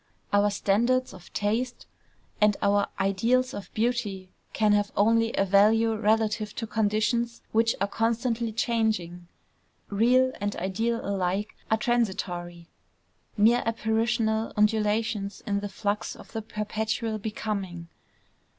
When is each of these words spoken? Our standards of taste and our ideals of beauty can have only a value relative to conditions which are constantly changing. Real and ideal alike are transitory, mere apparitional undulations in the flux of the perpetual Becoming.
Our 0.33 0.49
standards 0.49 1.13
of 1.13 1.31
taste 1.31 1.85
and 2.41 2.57
our 2.63 2.87
ideals 2.99 3.53
of 3.53 3.71
beauty 3.75 4.31
can 4.51 4.71
have 4.73 4.91
only 4.97 5.31
a 5.35 5.45
value 5.45 5.93
relative 5.95 6.55
to 6.55 6.65
conditions 6.65 7.43
which 7.51 7.75
are 7.79 7.85
constantly 7.87 8.51
changing. 8.51 9.27
Real 9.89 10.31
and 10.41 10.55
ideal 10.55 11.05
alike 11.07 11.55
are 11.69 11.77
transitory, 11.77 12.67
mere 13.37 13.61
apparitional 13.63 14.53
undulations 14.57 15.43
in 15.45 15.59
the 15.59 15.69
flux 15.69 16.15
of 16.15 16.31
the 16.31 16.41
perpetual 16.41 17.19
Becoming. 17.19 17.87